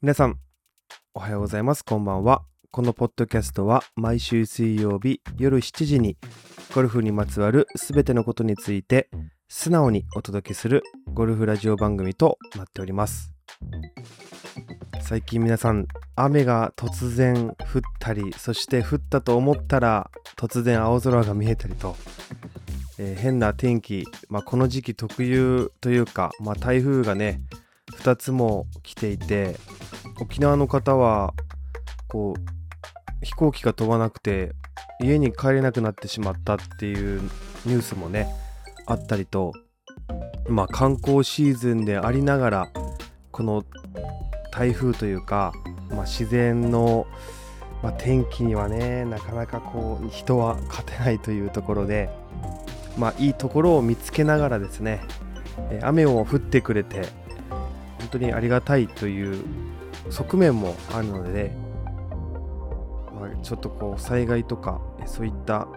[0.00, 0.38] 皆さん、
[1.12, 1.84] おはようございます。
[1.84, 2.42] こんばんは。
[2.70, 6.16] このポッドキャストは毎週水曜日夜7時に
[6.72, 9.10] ゴルフにまつわるすべてのことについて
[9.48, 13.32] 素直にお届けするゴルフラジオ番組となっております。
[15.00, 21.96] 最近皆さん、雨が突然降ったり、そして降ったと思ったら突然青空が見えたりと、
[23.00, 27.40] えー変な天気、まあ、この時期特有というか、まあ、台風がね
[27.98, 29.56] 2つも来ていて
[30.20, 31.34] 沖縄の方は
[32.08, 34.52] こう飛行機が飛ばなくて
[35.00, 37.20] 家に帰れなくなってしまったっていう
[37.66, 38.28] ニュースもね
[38.86, 39.52] あったりと
[40.48, 42.72] まあ観光シーズンでありながら
[43.32, 43.64] この
[44.52, 45.52] 台風というか、
[45.90, 47.06] まあ、自然の、
[47.82, 52.08] まあ、天気にはねなかなかこう人は勝てないというところで
[52.96, 55.00] まあいいところを見つけながらですね
[55.82, 57.08] 雨を降ってくれて
[58.10, 59.44] 本当にありがたいという
[60.08, 61.54] 側面もあるので、
[63.14, 65.68] まあ、ちょっとこう災害とかそういった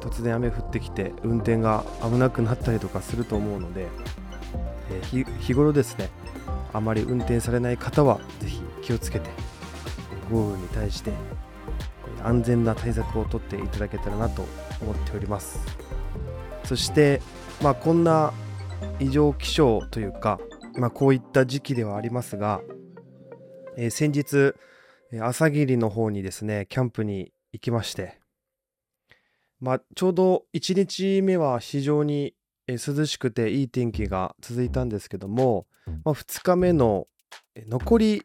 [0.00, 3.88] 突然雨降ってきて運転が危なくなったりとかすると思うので、
[4.90, 6.10] えー日頃ですね
[6.74, 9.30] あまり運転されない方はぜひ気をつけて
[10.30, 11.12] 豪雨に対して
[12.22, 14.44] 安全な対策をとっていただけたらなと
[14.82, 15.58] 思っております。
[16.64, 17.22] そして
[17.62, 18.34] まあこんな
[19.00, 20.38] 異常気象というか、
[20.78, 22.60] まあ、こういった時期ではありますが、
[23.76, 24.54] えー先日
[25.20, 28.18] 朝霧の方にですねキャンプに行きまして、
[29.60, 32.34] まあ、ちょうど1日目は非常に
[32.68, 35.66] 涼しくていい天気が続いたんですけども、
[36.04, 37.06] まあ、2日目の
[37.68, 38.22] 残り、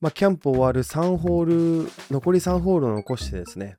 [0.00, 3.78] まあ、キャンプ終わる3ホール残り3ホールを残してですね、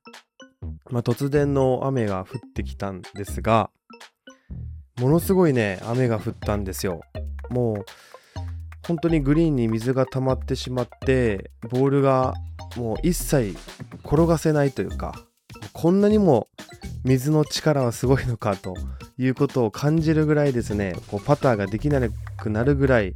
[0.90, 3.70] まあ、突然の雨が降ってきたんですが
[5.00, 7.02] ものすごいね雨が降ったんですよ。
[7.50, 7.86] もう
[8.88, 12.34] 本当にグリーンに水が溜まってしまってボールが
[12.76, 13.58] もう一切
[14.06, 15.14] 転がせないというか
[15.74, 16.48] こんなにも
[17.04, 18.76] 水の力はすごいのかと
[19.18, 22.02] いうことを感じるぐらいですねこうパターができな
[22.38, 23.16] くなるぐらい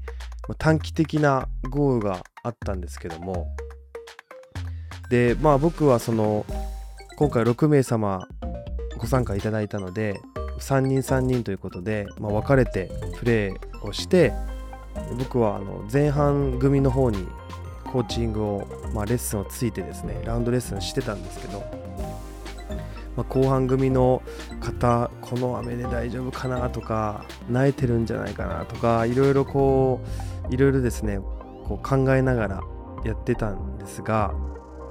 [0.58, 3.48] 短期的な豪雨があったんですけども。
[5.10, 6.46] でまあ僕はその
[7.18, 8.28] 今回6名様
[8.98, 10.22] ご参加いただいたので
[10.62, 14.34] 3人3人ということで、まあ、分かれてプレーをして
[15.18, 17.28] 僕はあの前半組の方に
[17.86, 21.60] コーチングを、まあ、レッスンをついてですねラウンドレッスンしてたんですけど、
[23.18, 24.22] まあ、後半組の
[24.62, 30.00] 方この雨で大丈夫かなとか慣れてるんじゃないかなとかいろいろこ
[30.50, 32.62] ういろいろですねこう考えながら
[33.04, 34.34] やってたんですが、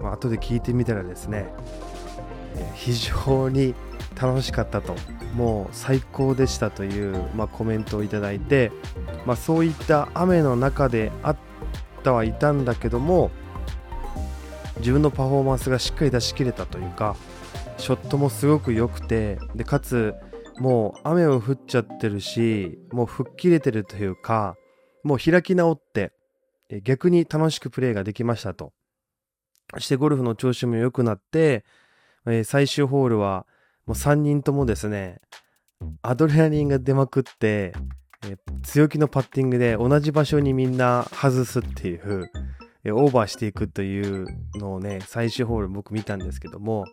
[0.00, 1.46] まあ後で聞いてみたらですね
[2.74, 3.74] 非常に
[4.20, 4.94] 楽しかったと。
[5.34, 8.72] もう最高でしたという、まあ、コメントをいただいて、
[9.26, 11.36] まあ、そういった雨の中であっ
[12.02, 13.30] たはいたんだけども
[14.78, 17.16] 自分のパフォーマンスがしっかり出し切れたというか
[17.76, 20.14] ショットもすごく良くてでかつ
[20.58, 24.56] もう雨も降っちゃってるしもう吹っ切れてるというか
[25.04, 26.12] もう開き直って
[26.82, 28.72] 逆に楽しくプレーができましたと。
[29.74, 31.64] そしてゴルフの調子も良くなって
[32.26, 33.46] えー最終ホールは
[33.86, 35.20] もう3人ともですね
[36.02, 37.72] アドレナリンが出まくって、
[38.24, 42.30] えー強気のパッティングで同じ場所にみんな外すっていう、
[42.84, 44.26] えーオーバーしていくという
[44.56, 46.84] のをね最終ホール僕見たんですけども、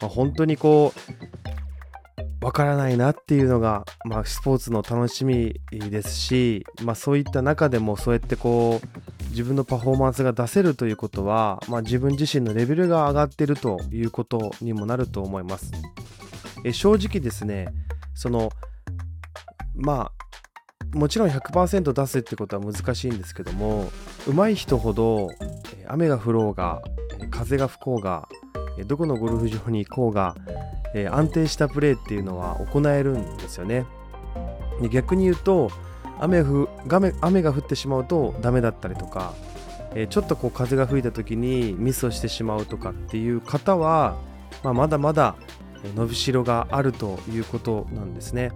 [0.00, 15.72] まあ、本当にこうわからないなっていうのが、まあ、スポーツの楽しみですし、まあ、そういった中でもそうやってこう自分のパフォーマンスが出せるということは、まあ、自分自身のレベルが上がってるということにもなると思います。
[16.64, 17.68] え正直ですね
[18.14, 18.50] その
[19.74, 20.10] ま
[20.94, 23.90] あもちろん100%出すってことは難しいんですけども
[24.26, 25.28] 上手い人ほど
[25.86, 26.82] 雨が降ろうが
[27.30, 28.28] 風が吹こうが
[28.86, 30.34] どこのゴルフ場に行こうが
[31.12, 33.86] 安定したプレーっていうのは行えるんですよね。
[34.90, 35.70] 逆に言うと
[36.20, 39.34] 雨ふ雨雨が降ってしまうとダメだったりとか、
[39.94, 44.16] えーちょっとこう風が吹いた時にミスをしてしまうとかっていう方は、
[44.62, 45.34] まあ、まだまだ
[45.96, 48.52] 伸びしろがあるということなんですね。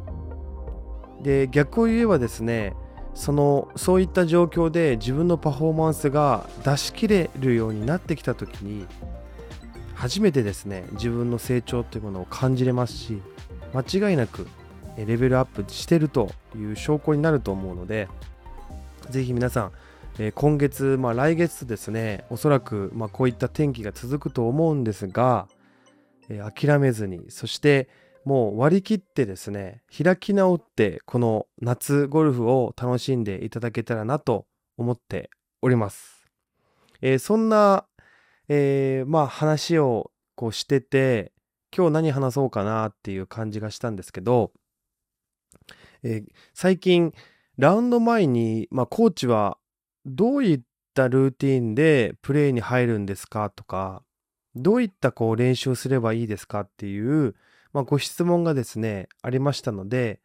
[1.22, 2.74] で逆を言えばですね
[3.14, 8.86] そのそういった状況で自分のパフォーマンスが出し切れるようになってきた時に
[9.94, 13.22] 初めてですね自分の成長というものを感じれますし
[13.72, 14.46] 間違いなく
[14.96, 18.08] レベルアップしてるという証拠になると思うので
[19.10, 19.72] ぜひ皆さん
[20.18, 25.48] え今月、まあ、来月ですねおそらく、ま、こういった天気が続くと思うんですが、
[26.28, 27.88] え諦めずにそして
[28.24, 34.46] もう割り切ってですね開き直ってこの夏ゴルフを楽しんでいただけたらなと
[34.78, 35.30] 思って
[35.62, 36.24] おります。
[37.00, 37.84] えー、そんな、
[38.48, 41.32] えー、まあ話をこうしてて、
[41.76, 44.52] 今日何話そうかなっていう感じがしたんですけど、
[46.04, 47.12] えー、最近、
[47.56, 49.56] ラウンド前に、まあ、コーチは
[50.04, 50.60] どういっ
[50.92, 53.48] たルーティンでプレーに入るんですか？
[53.48, 54.02] とか、
[54.54, 56.60] どういったこう練習をすればいいですか？
[56.60, 57.34] っていう、
[57.72, 60.20] まあ、ご質問がですね、ありましたので、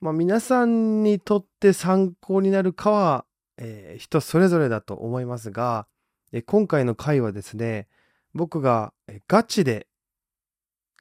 [0.00, 3.24] まあ、皆さんにとって参考になるかは、
[3.58, 5.86] えー、人それぞれだと思いますが、
[6.32, 7.86] え今回の回はですね、
[8.34, 8.92] 僕が
[9.28, 9.86] ガチで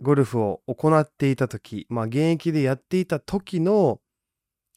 [0.02, 4.00] ゴルフを行っていた時、まあ、現役でやっていた時の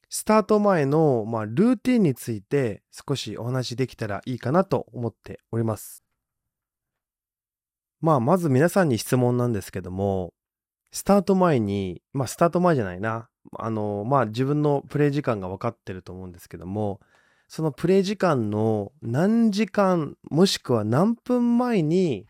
[0.08, 6.02] スタート前の、まあ、ルーティンについて少しお話できたらいいかなと思っております。
[8.00, 10.32] まあ、まず皆さんに質問なんですけども、
[10.92, 13.28] スタート前に、まあ、スタート前じゃないな。
[13.58, 17.00] あの、まあ、自分のプレイ時間が分かってると思うんですけども、
[17.48, 22.26] そのプレイ時間の何時間、もしくは何分前に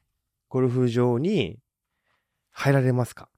[0.48, 1.58] ゴルフ場に
[2.58, 3.28] 入られますか？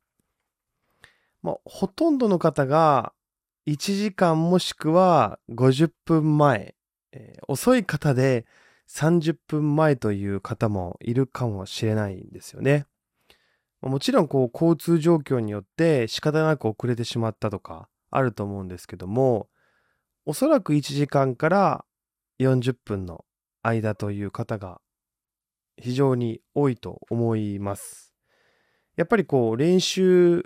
[1.43, 3.12] まあ、ほとんどの方が
[3.67, 6.75] 1時間もしくは50分前、
[7.12, 8.46] えー、遅い方で
[8.88, 12.87] 30分前という方もいるかもしれないんですよね。
[13.82, 19.49] もちろんこう交通状況によって仕方なく遅れてしまったとかあると思うんですけども、
[20.25, 21.84] おそらく1時間から
[22.38, 23.26] 40分の
[23.62, 24.81] 間という方が
[25.76, 28.09] 非常に多いと思います。
[29.00, 30.44] やっぱりこう練習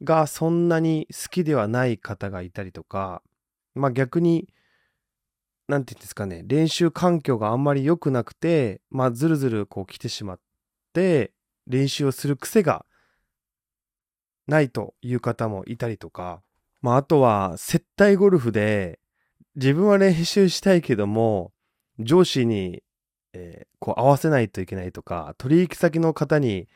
[0.00, 3.20] がそんなに好きではない方がいたりとか、
[3.74, 4.48] まあ逆に、
[5.66, 10.40] なんて言うんですかね、練習環境があんまり良くなくて、まあずるずるこう来てしまっ
[10.92, 11.32] て、
[11.66, 12.86] 練習をする癖が
[14.46, 16.42] ないという方もいたりとか、
[16.80, 19.00] まああとは接待ゴルフで
[19.56, 21.50] 自分は練習したいけども、
[21.98, 22.84] 上司に、
[23.32, 26.68] えー、こう合わせないといけないとか、取引先の方に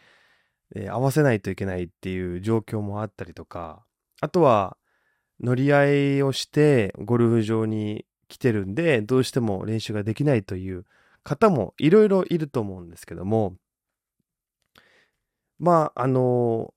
[0.74, 3.84] えー、合わせないといけないっていう状況もあったりとか、
[4.20, 4.76] あとは
[5.40, 10.84] 乗り合いをしてゴルフ場に来てるんで、どうしても練習ができないという
[11.22, 13.56] 方もいろいろいると思うんですけども、
[15.58, 16.72] まあ、あの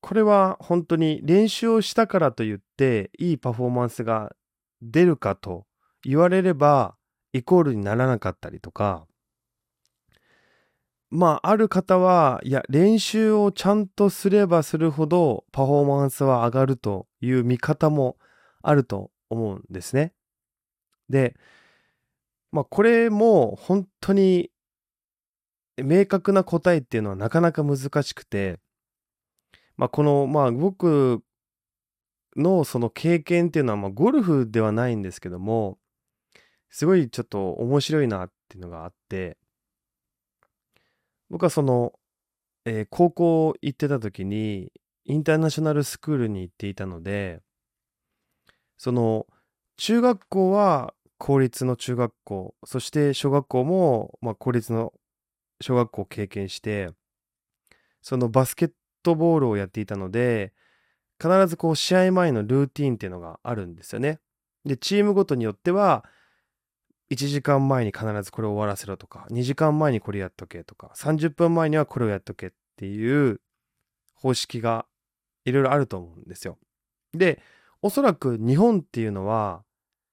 [0.00, 4.32] これは本当に練習をしたからといっていいパフォーマンスが
[4.80, 5.66] 出るかと
[6.04, 6.96] 言われれば
[7.32, 9.06] イコールにならなかったりとか、
[11.10, 18.18] まあ、ある方は、いや、練習をちゃんとすればするほどパフォーマンスは上がるという見方も
[18.62, 20.12] あると思うんですね。
[21.08, 21.34] で、
[22.52, 24.50] まあ、これも本当に
[25.82, 28.58] 明確な答えっていうのはなかなか難しくて、
[29.76, 31.22] まあ、この、まあ、僕
[32.36, 35.78] のその経験っていうのは、まあ、ゴルフではないんですけども、
[36.70, 39.38] すごいちょっと面白いなっていうのがあって、
[41.30, 41.92] 僕はその、
[42.64, 44.72] えー、高校行ってた時に、
[45.04, 47.40] インターナショナルスクールに行っていたので、
[48.76, 49.26] その、
[49.76, 54.92] 中学校は公立の中学校、そして小学校も、まあ、公立の
[55.60, 56.90] 小学校を経験して、
[58.02, 58.72] そのバスケッ
[59.02, 60.52] トボールをやっていたので、
[61.20, 64.20] 必ずこう試合前のルーティーンっていうのがあるんですよね。
[64.64, 66.04] で、チームごとによっては、
[67.10, 73.40] 1時間前に必ずこれを終わらせろとか、2時間前にこれやっとけとか、30分前にはこれをやっとけっていう
[74.14, 74.86] 方式が
[75.44, 76.58] いろいろあると思うんですよ。
[77.14, 77.40] で、
[77.80, 79.62] おそらく日本っていうのは、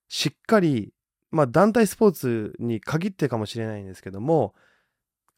[0.08, 0.92] しっかり、
[1.30, 4.54] まあ団体スポーツに限ってかもしれないんですけども、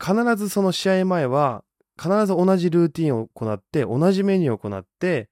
[0.00, 1.65] 必ずその試合前は、
[2.00, 5.29] 必ず同じルーティンを行って、同じメニューを行って、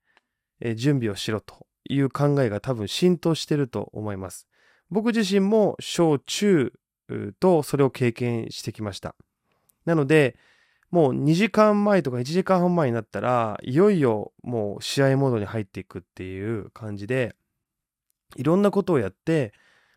[0.74, 4.48] 準備をしろという考えが多分浸透してると思います。
[4.90, 6.72] 僕自身も小中
[7.40, 9.14] とそれを経験してきました。
[9.84, 10.36] なので、
[10.90, 17.34] もう2時間前とか1時間半前になったら、いよいよもう試合モードに入っていくっていう感じで、
[18.36, 19.52] いろんなことをやって、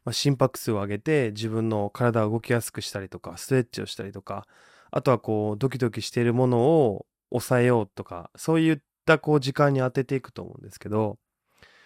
[0.05, 4.47] まあ、心拍数を上げて自分の体を動きやすくしたりとか、ストレッチをしたりとか、
[4.91, 11.17] あとはこうドキドキしているものを抑えようとか、そういったこう時間に当てていくと思うんですけど、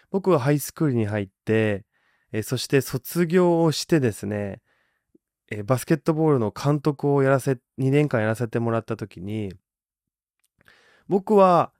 [0.09, 1.85] 僕はハイスクールに入って、
[2.33, 4.61] えそして卒業をしてですね、
[5.49, 9.53] えバスケットボールの監督をやらせ、2年間やらせてもらった時に、
[11.07, 11.71] 僕は、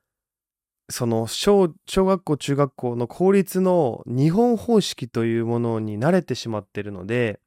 [0.89, 7.39] その小小学校中学校の公立の日本方式というものに慣れてしまっているので、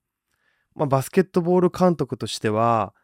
[0.75, 2.95] まあ、バスケットボール監督としては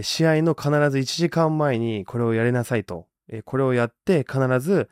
[0.00, 3.06] 試合の必ず1時間前にこれをやりなさいと
[3.44, 4.90] これをやって必ず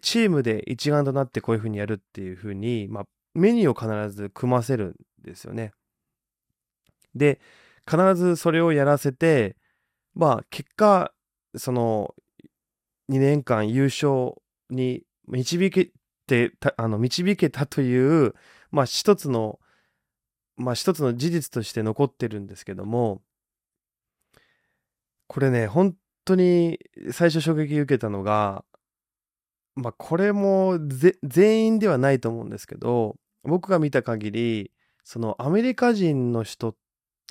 [0.00, 5.72] チームで一丸となってこういうふうにやるっていうふうに、まあ、メニューを必ず組ませるんですよね。
[7.14, 7.40] で、
[7.88, 9.56] 必ずそれをやらせて、
[10.14, 11.12] まあ、結果、
[11.56, 12.14] その、
[13.08, 14.34] 2年間優勝
[14.70, 15.90] に導け
[16.26, 18.34] てた、あの、導けたという、
[18.70, 19.58] まあ、一つの、
[20.56, 23.22] まあ、一つの事実として残ってるんですけども、
[25.26, 26.78] これね、本当に
[27.10, 28.64] 最初衝撃受けたのが、
[29.74, 30.78] まあ、これも
[31.22, 34.70] 全員ではないと思うんですけど、僕が見た限り、
[35.04, 36.76] そのアメリカ人の人、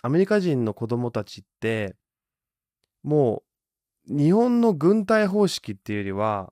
[0.01, 1.96] アメリカ人の子供たちって、
[3.03, 3.44] も
[4.10, 6.51] う日本の軍隊方式っていうよりは、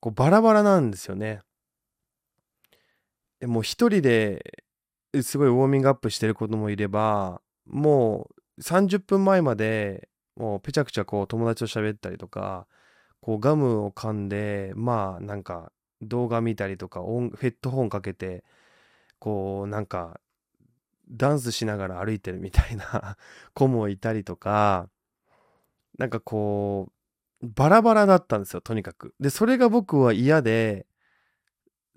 [0.00, 1.40] こうバラバラなんですよね。
[3.42, 4.42] もう一人で
[5.22, 12.66] すごいウォーミングアップしてる子供もいれば、もう30分前までもうぺちゃくちゃこう友達と喋ったりとか、
[13.20, 15.72] こうガムを噛んで、まあなんか
[16.02, 18.44] 動画見たりとか音、ヘッドホンかけて、
[19.20, 20.18] こうなんか
[21.10, 23.16] ダンスしながら歩いてるみたいな
[23.54, 24.88] 子もいたりとか、
[25.98, 26.92] なんかこ
[27.42, 29.14] う、バラバラだったんですよ、とにかく。
[29.18, 30.86] で、それが僕は嫌で、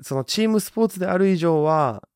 [0.01, 2.07] そのチームスポーツである以上は、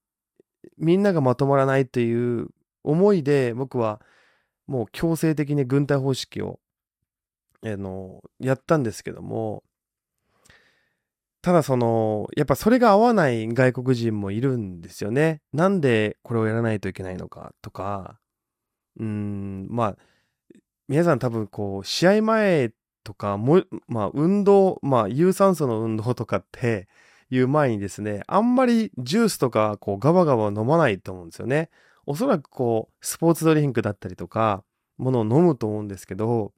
[0.77, 2.49] みんながまとまらないという
[2.83, 4.01] 思いで、僕は
[4.65, 6.59] もう強制的に軍隊方式を、
[7.63, 9.63] あの、やったんですけども、
[11.47, 15.39] ただその、やっぱそれが合わない外国人もいるんですよね。
[15.53, 18.19] なんでこれをやらないといけないのかとか、
[18.99, 19.97] うーん、まあ、
[20.89, 22.73] 皆さん多分こう、試合前
[23.05, 26.89] とかも、まあ運動、まあ有酸素の運動とかって
[27.29, 31.69] いう前にですね、あんまりジュースとかこうガバガバ飲まないと思うんですよね。
[32.05, 34.65] おそらくこう、スポーツドリンクだったりとか、
[34.97, 36.51] ものを飲むと思うんですけど、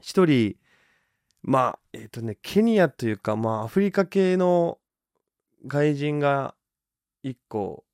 [0.00, 0.54] 一人、
[1.42, 4.78] まあ、えっ、ー、とね、ケニアというか、まあ、アフリカ系の
[5.66, 6.54] 外人が
[7.22, 7.84] 一個、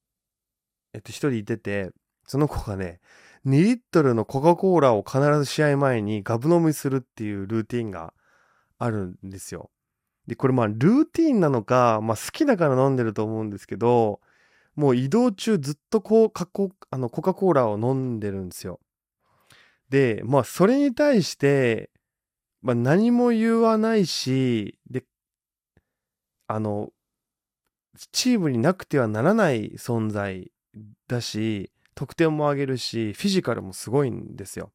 [0.93, 1.91] えっ、と、一人いてて、
[2.27, 3.01] その子がね、
[3.47, 8.13] 2リットルのコカ・コーラを必ず試合前にガブ飲みするっていうルーティンが
[8.79, 9.71] あるんですよ。
[10.27, 14.21] で、これまあルーティンなのか、まあ好きだから飲んでると思うんですけど、
[14.77, 18.81] もう移動中ずっとこう、コあのコカ・コーラを飲んでるんですよ。
[19.89, 21.91] で、まあそれに対して、
[22.63, 25.05] まあ何も言わないし、で、
[26.47, 26.91] あの、
[28.13, 30.51] チームになくてはならない存在
[31.09, 34.73] だし、得点も上げるし、フィジカルもすごいんですよ。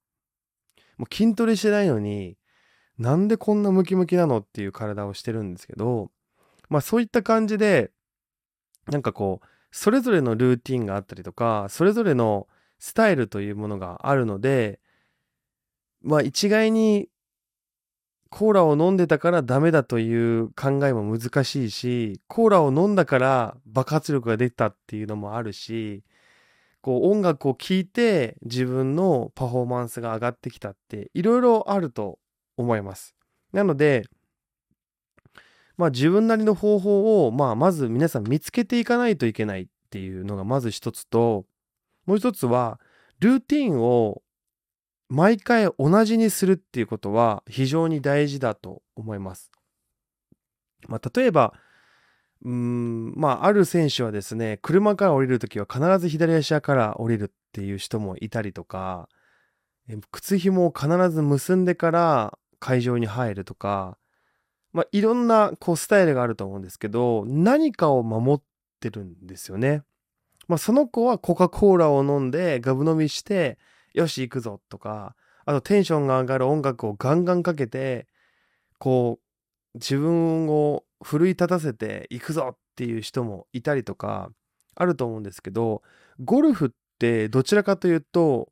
[0.98, 2.38] もう筋トレしてないのに、
[2.98, 6.12] なんでこんなムキムキなのっていう体をしてるんですけど、
[6.70, 7.92] まあそういった感じで、
[8.88, 12.48] なんかこう、それぞれのルーティンがあったりとか、それぞれの
[12.80, 14.80] スタイルというものがあるので、
[16.02, 17.10] まあ一概に
[18.36, 26.04] コーラを飲んでたからダメだという考えも難しいし、コーラを飲んだから爆発力が出たっていうのもあるし、
[26.82, 32.18] こう音楽を聴いて自分のパフォーマンスが上がってきたっていろいろあると
[32.58, 33.13] 思います。
[33.52, 34.04] なので、
[35.78, 41.46] まあ自分なりの方法を、まあまず皆さん見つけていかないといけないっていうのがまず一つと、
[42.08, 42.80] もう一つは、
[43.20, 44.24] ルーティンを
[45.13, 49.51] 毎回同じにするっていうことは非常に大事だと思います。
[50.88, 51.53] まあ例えば、
[52.43, 59.08] うーん、まあ、ある選手はですね、車から降りるときは必ず左足から降りるっていう人もいたりとか、
[60.12, 64.00] 靴紐を必ず結んでから会場に入るとか、
[64.72, 68.43] まあ、いろんなこうスタイルがあると思うんですけど、何かを守っ
[68.79, 69.84] てるんですよね。
[70.48, 73.60] まあ、その子はコカ・コーラを飲んでガブ飲みして、
[73.94, 78.08] よし行くぞとか、あとテンションが上がる音楽をガンガンかけて、
[78.80, 79.24] こう、
[79.76, 84.32] 自分を奮い立たせていくぞっていう人もいたりとか
[84.76, 85.82] あると思うんですけど
[86.24, 86.70] ゴルフっ
[87.00, 88.50] てどちらかというと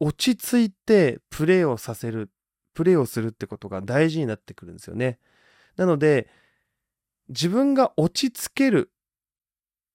[0.00, 2.30] 落ち着いてプレーをさせる
[2.74, 5.18] プレーをするってことが大事になってくるんですよね。
[5.76, 6.28] なので
[7.28, 8.90] 自分が落ち着ける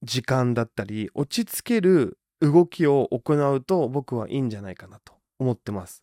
[0.01, 6.01] 時間だったり落ち着ける動きを行うと僕はいいんじゃないかなと思ってます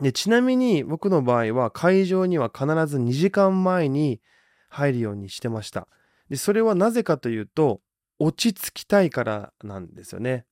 [0.00, 4.20] でちなみに僕の場合は会場には必ず2時間前に
[4.70, 5.88] 入るようにしてました。
[6.30, 7.80] で、それはなぜかというと、
[8.18, 10.46] 落ち着きたいからなんですよね。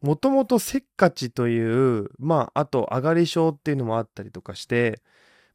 [0.00, 5.02] もともとせっかちという、まあ、あと上がり症っていうのもあったりとかして、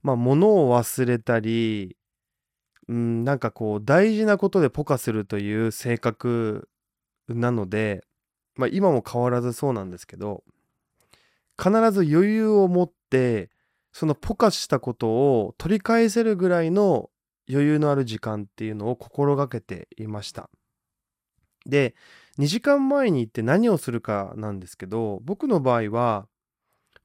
[0.01, 1.97] まあ、物を忘れたり、
[2.87, 6.69] うん、なんかこう、大事なことでポカするという性格
[7.27, 8.03] なので、
[8.59, 10.43] まあ、今も変わらずそうなんですけど、
[11.57, 13.49] 必ず余裕を持って、
[13.93, 17.09] そのポカしたことを取り返せるぐらいの
[17.49, 20.49] 余裕のある時間っていうのを心がけていました。
[21.65, 21.95] で、
[22.37, 26.27] 2時間前に行って何をするかなんですけど、僕の場合は、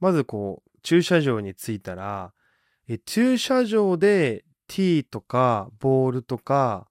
[0.00, 2.32] まずこう、駐車場に着いたら、
[2.88, 6.88] え駐車場でティーとかボールとか、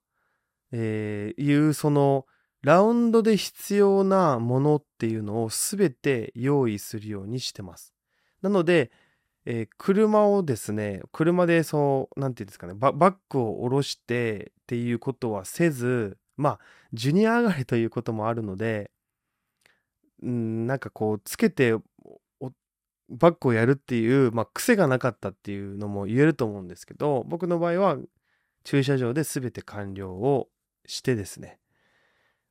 [0.72, 2.24] えーいうその
[2.64, 7.92] ラウンドで必要なものっていうのをすべて用意するようにしてます。
[8.40, 8.90] なので、
[9.44, 16.58] えー車をですね、車でそう、なんていうんですかね、ババッグを下ろしてっていうことはせず、まあ、
[16.94, 18.90] ジュニア上がりということもあるので、
[20.22, 21.74] うん、なんかこう、つけて
[23.10, 27.98] バッグをやるっていう、まあ、癖がなかったっていうのも言えると思うんですけど、僕の場合は
[28.64, 30.48] 駐車場で全て完了を
[30.86, 31.58] してですね、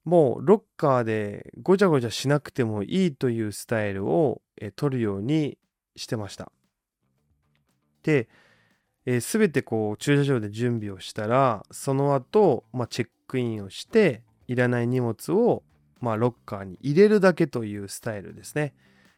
[0.05, 4.41] もうロッカーでごちゃごちゃしなくてもいいというスタイルを
[4.75, 5.57] 取るように
[5.95, 6.51] してました。
[8.03, 8.27] で、
[9.05, 15.63] えー、全てこう駐車場で準備をしたら、その後、まあ、チェックインをして、いらない荷物を、
[16.01, 18.73] まあ、ロッカーに入れるだけというスタイルですね。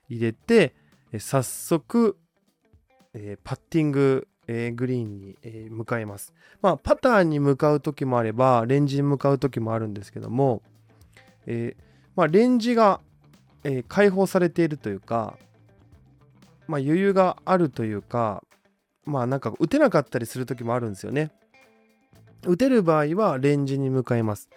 [0.08, 0.75] 入れて、
[1.12, 2.18] え早速、
[3.13, 6.34] えー、パッティング、え、グリーンに、え、向かいます。
[6.62, 10.62] まあ、パターに向かう時もあれば、レンジに向かう時もあるんですけども、
[11.47, 11.75] え
[12.15, 13.01] まあ、レンジが、
[13.63, 15.37] え解放されているというか、
[16.67, 18.43] まあ、余裕があるというか、
[19.05, 21.31] まあなんか打てなかったりする時もあるんですよね。
[22.45, 24.49] 打てる場合はレンジに向かいます。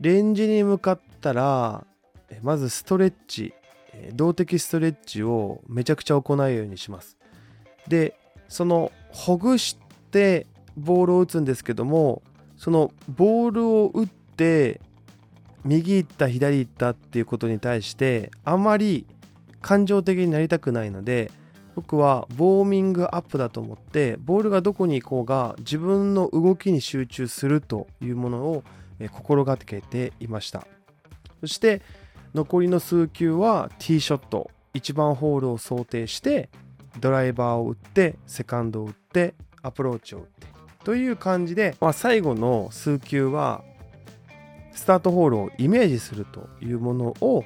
[0.00, 1.84] レンジに向かったら、
[2.42, 3.52] まずストレッチ、
[4.14, 7.16] 動的ストレッチをめちゃくちゃ行うようにします。
[7.88, 8.16] で、
[8.48, 9.76] そのほぐし
[10.10, 10.46] て
[10.76, 12.22] ボールを打つんですけども、
[12.56, 14.80] そのボールを打って
[15.64, 19.06] 右行った左行ったっていうことに対してあまり
[19.60, 21.30] 感情的になりたくないので
[21.74, 28.62] 僕はウォーミングアップだと思ってボールがどこに行こうが自分の動きに集中するというものを
[29.12, 30.66] 心がけていました。
[31.40, 31.80] そして
[32.34, 36.48] 残りの数球はティーショット1番ホールを想定して
[37.00, 40.46] ドライバーを打ってセカンドを打ってアプローチを打って
[40.84, 43.64] という感じで、まあ、最後の数球は
[44.72, 47.44] スタートホールをイメージするというものを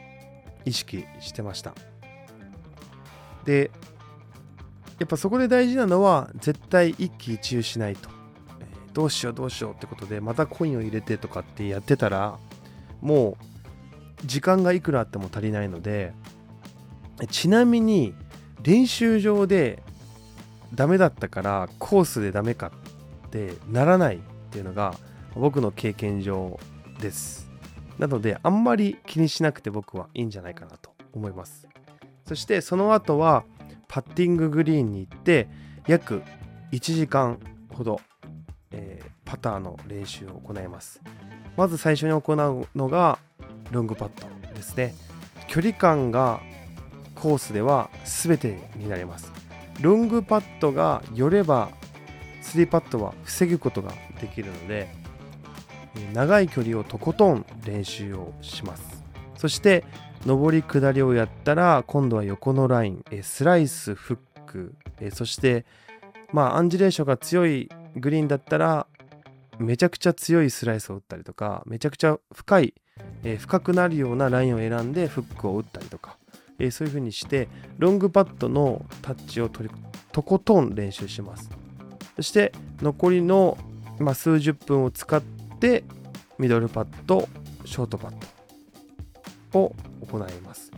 [0.64, 1.74] 意識してました。
[3.44, 3.70] で
[4.98, 8.08] やっぱそこで大事なのは絶対一喜一憂しないと、
[8.60, 12.38] え、どうしようどうしようってことでまたコインを入れてとかってやってたら
[13.00, 13.36] も
[14.22, 16.12] う時間がいくらあっても足りないので
[17.28, 18.14] ちなみに
[18.62, 19.82] 練習場で
[20.74, 22.72] ダメだったからコースでダメか
[23.26, 24.94] ってならないっていうのが
[25.34, 26.58] 僕の経験上
[27.04, 27.48] です。
[27.98, 31.68] なのであんまり気にしなくて僕はいいんじゃないかなと思います。
[32.26, 33.44] そしてその後は
[33.86, 35.48] パッティンググリーンに行って
[35.86, 36.22] 約
[36.72, 37.38] 1時間
[37.72, 38.00] ほど、
[38.72, 41.00] えー、パターの練習を行います。
[41.56, 43.18] まず最初に行うのが
[43.70, 44.94] ロングパットですね。
[45.46, 46.40] 距離感が
[47.14, 49.30] コースでは全てになります。
[49.80, 51.70] ロングパットが寄れば
[52.42, 55.03] 3パットは防ぐことができるので
[56.12, 59.04] 長い距離をとことん練習をします。
[59.36, 59.84] そして
[60.26, 64.74] 上り下りをやったら今度は横のラインスライスフック。
[65.12, 65.64] そして
[66.32, 68.86] まあアンジュレーションが強いグリーンだったら
[69.58, 72.74] めちゃくちゃ強いスライスを打ったりとかめちゃくちゃ深い、
[73.22, 76.16] え深くなるようなラインを選んでフックを打ったりとか、
[76.58, 79.70] えそういう風にしてロングパットのタッチをとり
[80.12, 81.50] とことん練習します。
[82.16, 83.58] そして残りの、
[83.98, 85.22] まあ、数十分を使っ
[85.58, 85.84] て
[86.38, 87.28] ミドルパット
[87.64, 88.12] ショートパッ
[89.52, 89.74] トを
[90.06, 90.72] 行います。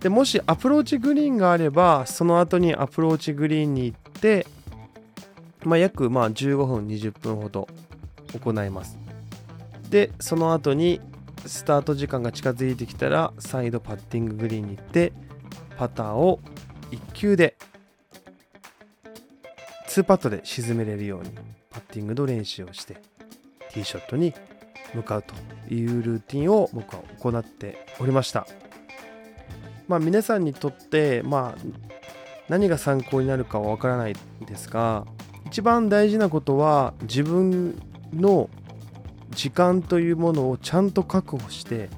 [0.00, 4.46] でもしアプローチグリーンがあればその後にアプローチグリーンに行って、
[5.64, 7.68] まあ、約まあ15分20分ほど
[8.32, 8.98] 行います。
[9.90, 11.00] でその後に
[11.46, 15.12] スタート時間が近づいてきたら再度パッティンググリーンに行って
[15.76, 16.40] パターを
[16.90, 17.56] 1球で
[19.88, 21.30] 2パットで沈めれるように
[21.70, 22.96] パッティングの練習をして
[23.72, 24.34] ティーショットに
[24.94, 25.34] 向かうと
[25.72, 28.46] いうルーティンを僕は行っておりました。
[29.88, 31.62] まあ、皆さんにとって、まあ、
[32.48, 35.06] 何が参考になるかはわからないですが
[35.46, 37.80] 一番大事なことは自分
[38.14, 38.48] の
[39.30, 41.88] 時間というものをちゃんと確保して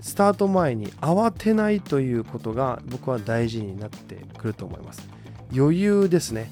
[0.00, 5.08] スタート前に慌てないということが僕は大事になってくると思います
[5.54, 6.50] 余裕ですね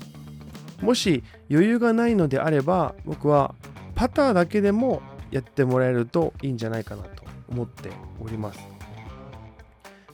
[0.80, 3.54] もし余裕がないのであれば僕は
[3.98, 8.60] パターだけでもやってもらえるといいんじゃないかなと思っております。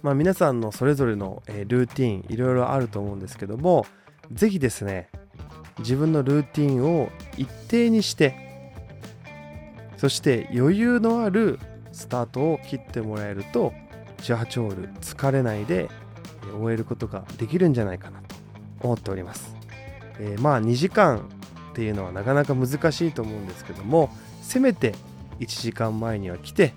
[0.01, 3.87] まあ、皆さんのそれぞれの、ルーティンいろいろあると思うんですけども
[4.33, 5.09] 是非ですね
[5.79, 8.73] 自分のルーティンを一定にして
[9.97, 11.59] そして余裕のある
[11.93, 13.73] スタートを切ってもらえると
[14.19, 15.89] 18ホール疲れないで
[16.61, 18.35] 終えることができるんじゃないかなと
[18.81, 19.55] 思っております、
[20.19, 21.29] えー、まあ2時間
[21.75, 24.09] っていうのはなかなか難しいと思うんですけども
[24.43, 24.95] せめて
[25.41, 26.73] 1時間前には来て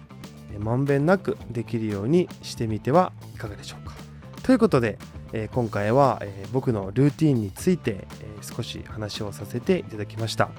[0.57, 3.95] まんべんなくできるようにしてみてはいかがでしょうか。
[4.41, 4.97] ということで、
[5.33, 10.49] え、今回は、え、僕のルーティンについて、え、少し話をさせていただきました、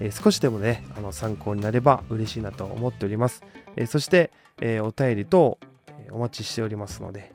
[0.00, 3.44] え少しでもねあの参考になれば嬉しいなと思っております、
[3.76, 7.32] えそして、えお便りと、えお待ちしておりますので、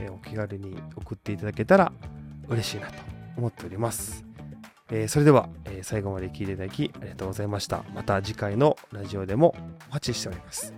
[0.00, 1.92] えお気軽に送っていただけたら
[2.48, 2.94] 嬉しいなと
[3.36, 4.27] 思っております、
[4.90, 7.84] えそれでは、え最後まで聴いていただきありがとうございました。
[7.94, 9.54] また次回のラジオでも
[9.90, 10.72] お待ちしております。